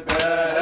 [0.00, 0.61] پیارا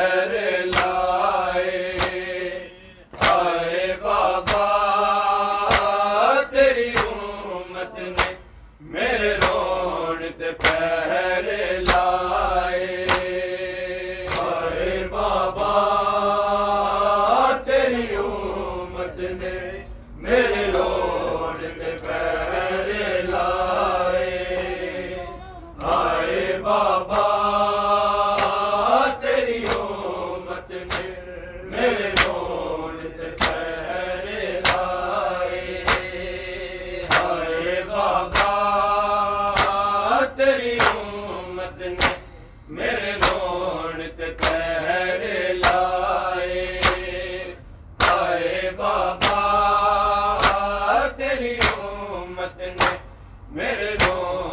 [51.60, 52.97] امت نے
[53.53, 54.50] میرے لوگ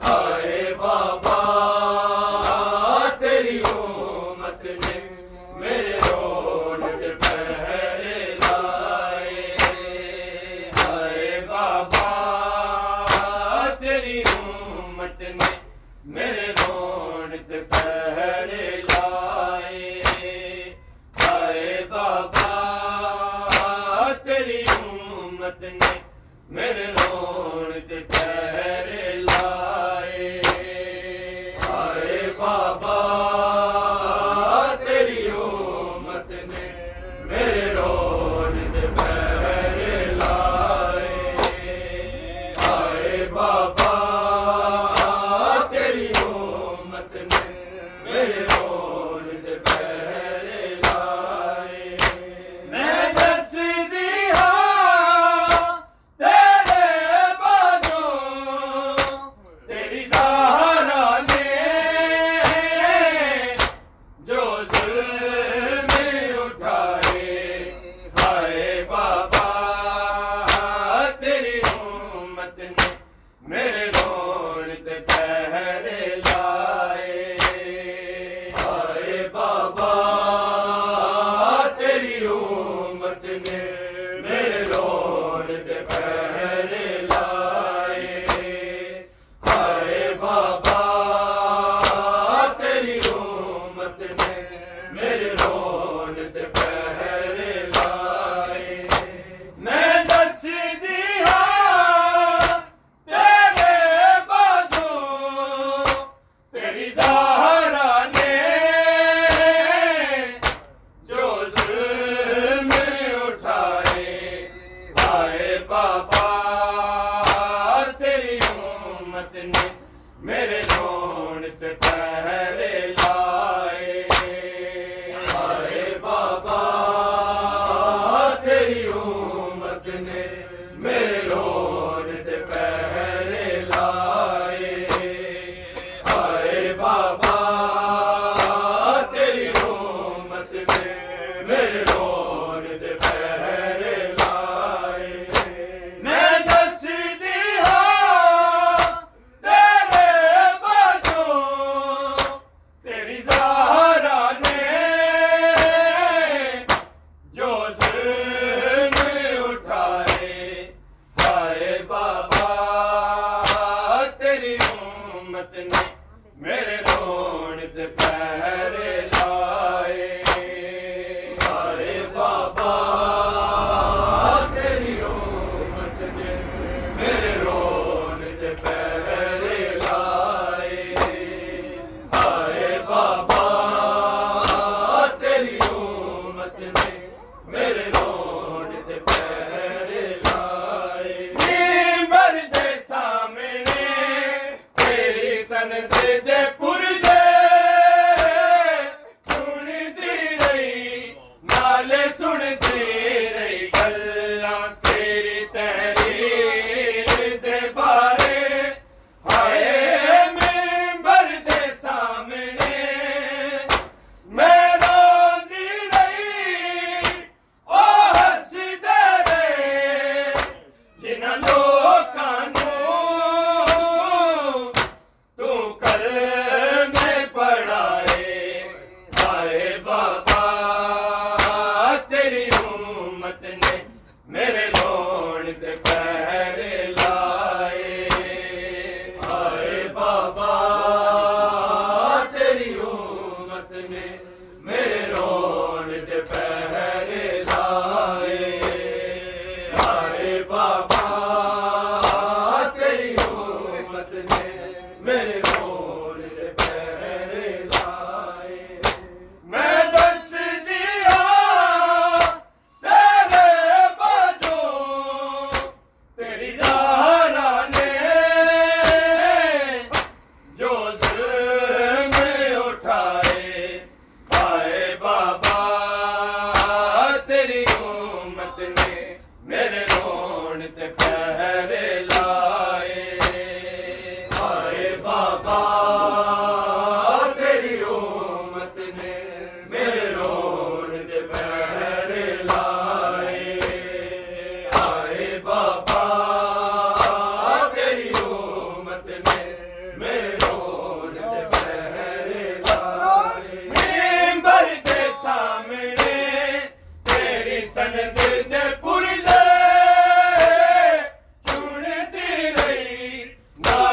[0.00, 0.55] ہاں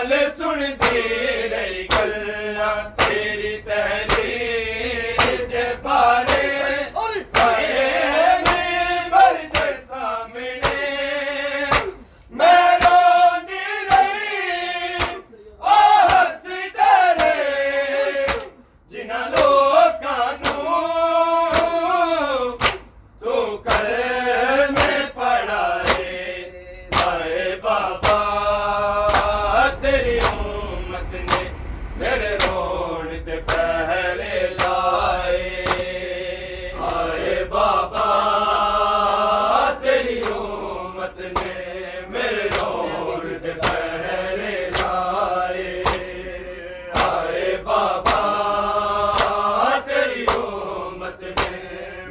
[0.09, 1.01] نال سنتی
[1.51, 1.92] رہی۔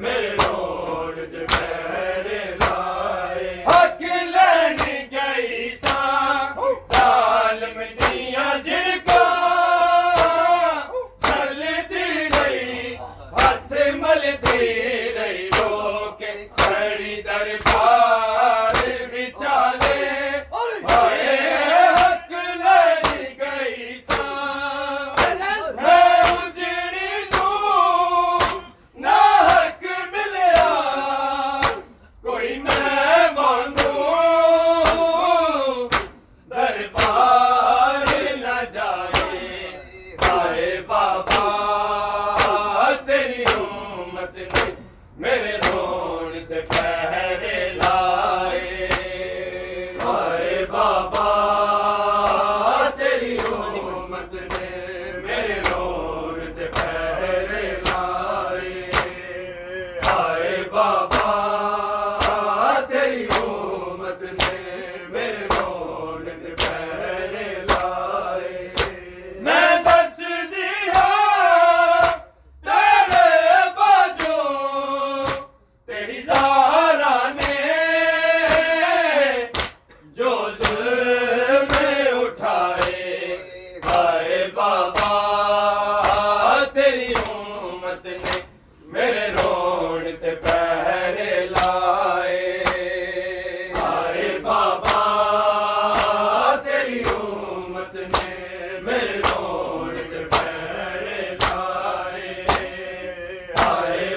[0.01, 2.12] میرے رون پہ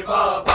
[0.08, 0.55] بابا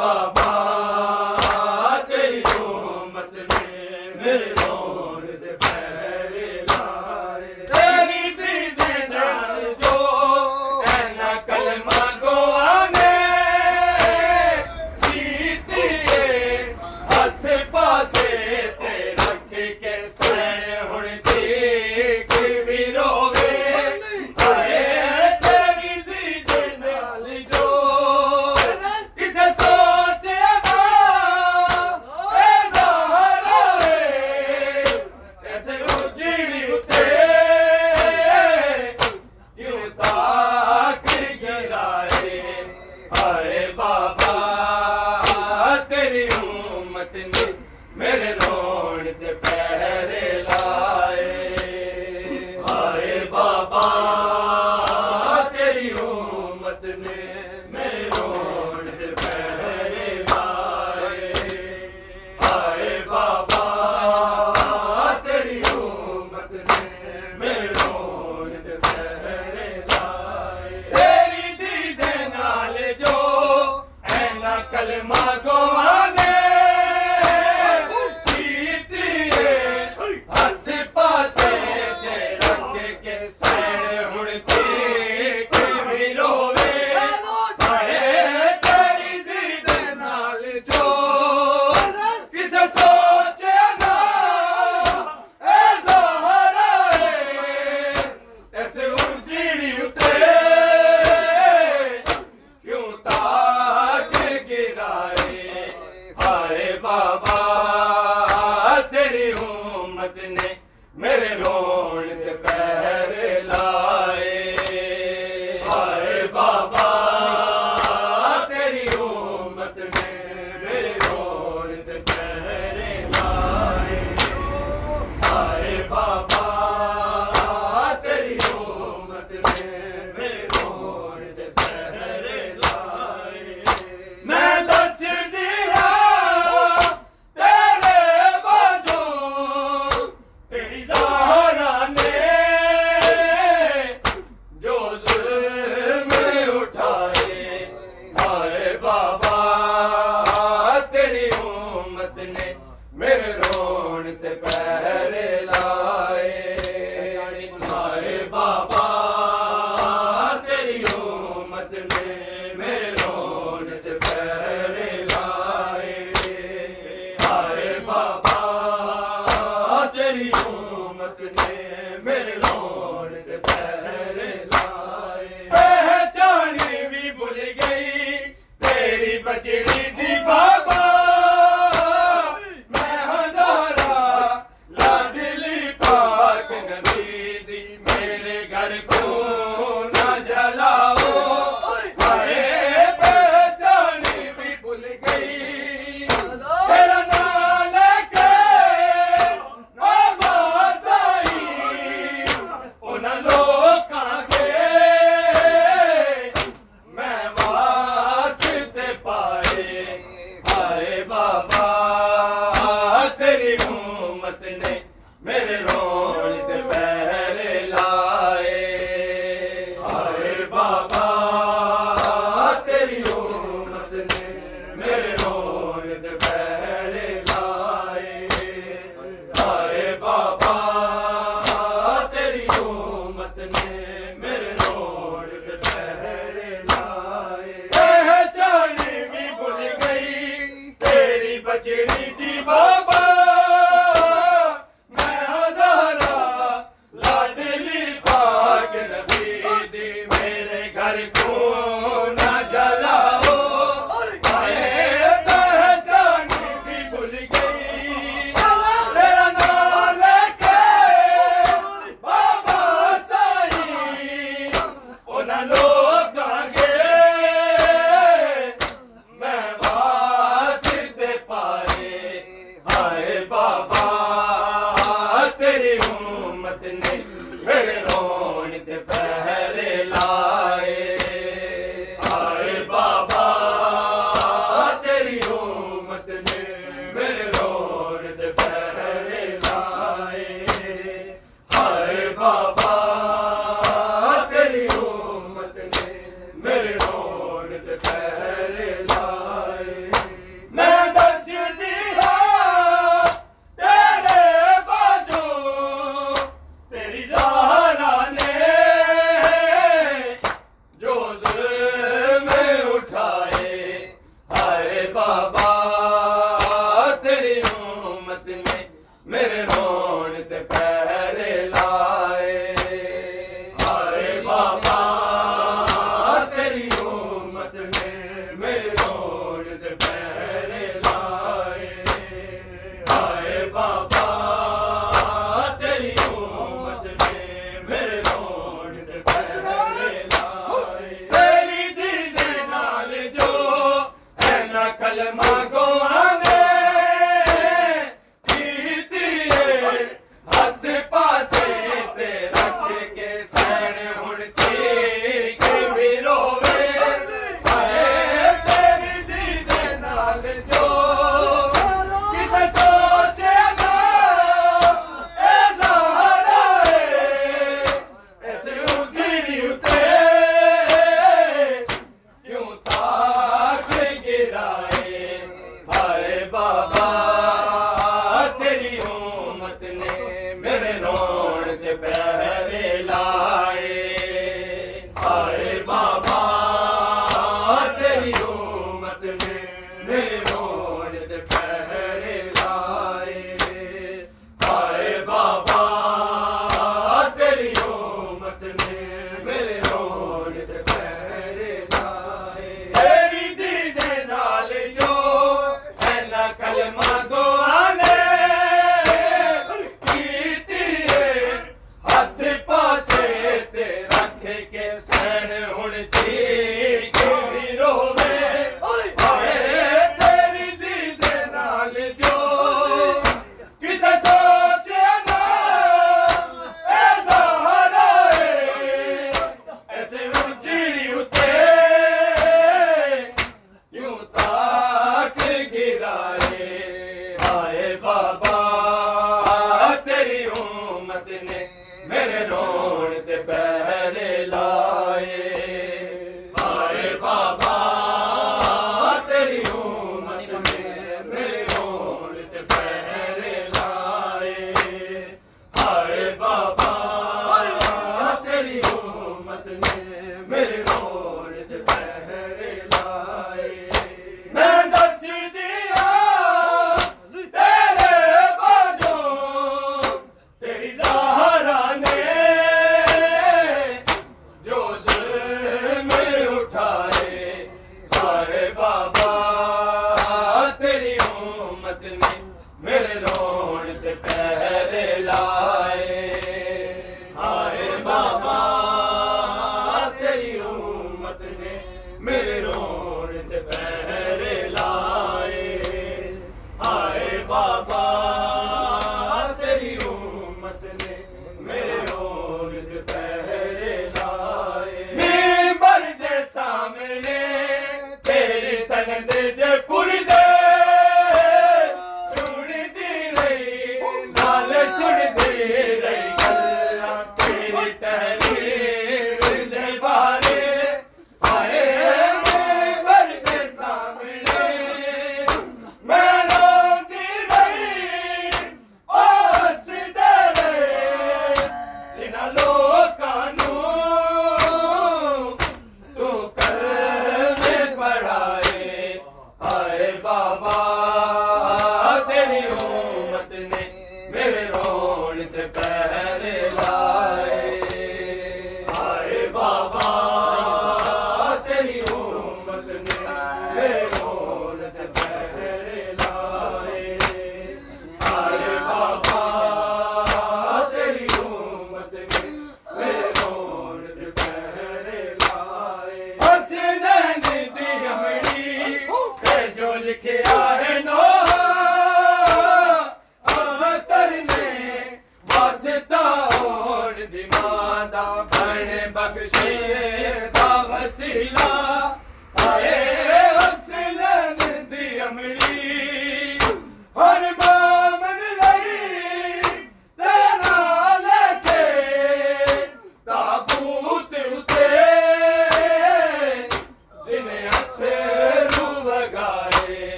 [0.00, 0.49] بابا